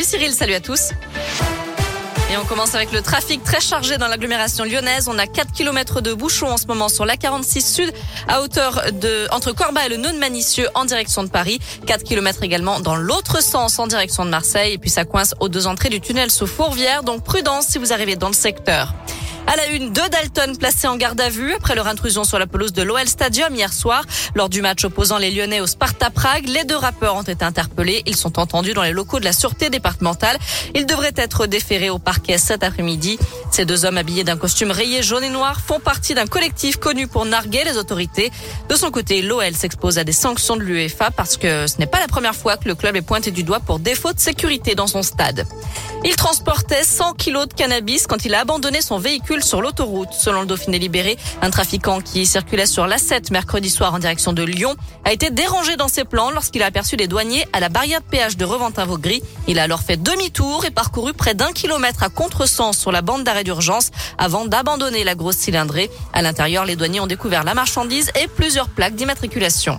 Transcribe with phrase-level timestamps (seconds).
[0.00, 0.92] Salut Cyril, salut à tous.
[2.32, 5.08] Et on commence avec le trafic très chargé dans l'agglomération lyonnaise.
[5.08, 7.92] On a 4 km de bouchons en ce moment sur la 46 Sud
[8.26, 11.58] à hauteur de entre Corba et le Nœud de Manicieux en direction de Paris.
[11.86, 14.72] 4 km également dans l'autre sens en direction de Marseille.
[14.72, 17.02] Et puis ça coince aux deux entrées du tunnel sous Fourvière.
[17.02, 18.94] Donc prudence si vous arrivez dans le secteur.
[19.52, 22.46] À la une, deux Dalton placés en garde à vue après leur intrusion sur la
[22.46, 24.04] pelouse de l'OL Stadium hier soir.
[24.36, 28.04] Lors du match opposant les Lyonnais au Sparta Prague, les deux rappeurs ont été interpellés.
[28.06, 30.38] Ils sont entendus dans les locaux de la sûreté départementale.
[30.76, 33.18] Ils devraient être déférés au parquet cet après-midi.
[33.50, 37.08] Ces deux hommes habillés d'un costume rayé jaune et noir font partie d'un collectif connu
[37.08, 38.30] pour narguer les autorités.
[38.68, 41.98] De son côté, l'OL s'expose à des sanctions de l'UEFA parce que ce n'est pas
[41.98, 44.86] la première fois que le club est pointé du doigt pour défaut de sécurité dans
[44.86, 45.44] son stade.
[46.04, 50.12] Il transportait 100 kilos de cannabis quand il a abandonné son véhicule sur l'autoroute.
[50.12, 54.42] Selon le Dauphiné libéré, un trafiquant qui circulait sur l'A7 mercredi soir en direction de
[54.42, 58.00] Lyon a été dérangé dans ses plans lorsqu'il a aperçu des douaniers à la barrière
[58.00, 59.22] de péage de Reventin-Vaugry.
[59.46, 63.24] Il a alors fait demi-tour et parcouru près d'un kilomètre à contresens sur la bande
[63.24, 65.90] d'arrêt d'urgence avant d'abandonner la grosse cylindrée.
[66.12, 69.76] À l'intérieur, les douaniers ont découvert la marchandise et plusieurs plaques d'immatriculation.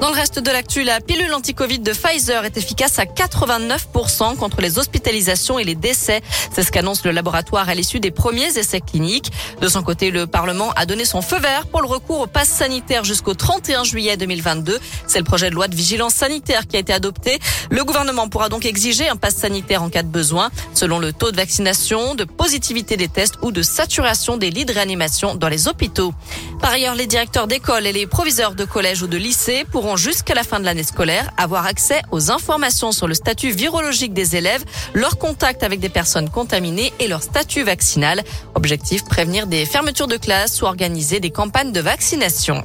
[0.00, 4.62] Dans le reste de l'actu, la pilule anti-Covid de Pfizer est efficace à 89% contre
[4.62, 6.22] les hospitalisations et les décès.
[6.54, 9.30] C'est ce qu'annonce le laboratoire à l'issue des premiers essais cliniques.
[9.60, 12.48] De son côté, le Parlement a donné son feu vert pour le recours au pass
[12.48, 14.78] sanitaire jusqu'au 31 juillet 2022.
[15.06, 17.38] C'est le projet de loi de vigilance sanitaire qui a été adopté.
[17.70, 21.30] Le gouvernement pourra donc exiger un pass sanitaire en cas de besoin, selon le taux
[21.30, 25.68] de vaccination, de positivité des tests ou de saturation des lits de réanimation dans les
[25.68, 26.14] hôpitaux.
[26.62, 30.34] Par ailleurs, les directeurs d'école et les proviseurs de collège ou de lycée pourront jusqu'à
[30.34, 34.64] la fin de l'année scolaire avoir accès aux informations sur le statut virologique des élèves,
[34.94, 38.22] leur contact avec des personnes contaminées et leur statut vaccinal.
[38.54, 42.64] Objectif, prévenir des fermetures de classe ou organiser des campagnes de vaccination.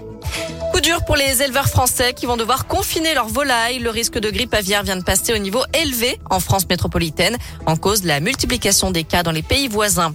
[0.86, 3.80] Dur pour les éleveurs français qui vont devoir confiner leurs volailles.
[3.80, 7.76] Le risque de grippe aviaire vient de passer au niveau élevé en France métropolitaine en
[7.76, 10.14] cause de la multiplication des cas dans les pays voisins.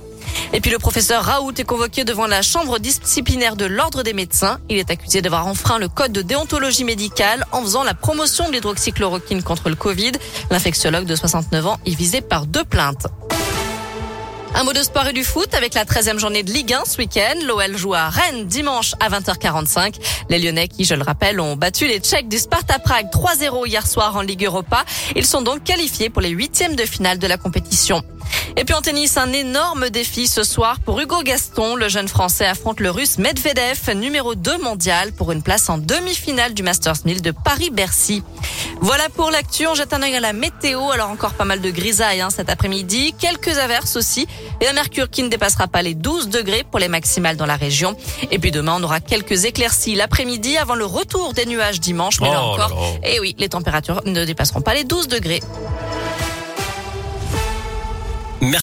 [0.52, 4.60] Et puis le professeur Raoult est convoqué devant la chambre disciplinaire de l'ordre des médecins.
[4.68, 8.52] Il est accusé d'avoir enfreint le code de déontologie médicale en faisant la promotion de
[8.52, 10.12] l'hydroxychloroquine contre le Covid.
[10.52, 13.08] L'infectiologue de 69 ans est visé par deux plaintes.
[14.54, 16.98] Un mot de sport et du foot avec la 13e journée de Ligue 1 ce
[16.98, 17.34] week-end.
[17.46, 19.94] L'OL joue à Rennes dimanche à 20h45.
[20.28, 23.86] Les Lyonnais qui, je le rappelle, ont battu les Tchèques du Sparta Prague 3-0 hier
[23.86, 24.84] soir en Ligue Europa.
[25.14, 28.02] Ils sont donc qualifiés pour les huitièmes de finale de la compétition.
[28.56, 31.76] Et puis en tennis, un énorme défi ce soir pour Hugo Gaston.
[31.76, 36.52] Le jeune Français affronte le Russe Medvedev, numéro 2 mondial, pour une place en demi-finale
[36.54, 38.22] du Masters 1000 de Paris-Bercy.
[38.80, 39.66] Voilà pour l'actu.
[39.66, 40.90] On jette un œil à la météo.
[40.90, 43.14] Alors encore pas mal de grisailles hein, cet après-midi.
[43.18, 44.26] Quelques averses aussi.
[44.60, 47.56] Et un mercure qui ne dépassera pas les 12 degrés pour les maximales dans la
[47.56, 47.96] région.
[48.30, 52.20] Et puis demain, on aura quelques éclaircies l'après-midi avant le retour des nuages dimanche.
[52.20, 55.40] Mais là Oh là encore, et oui, les températures ne dépasseront pas les 12 degrés.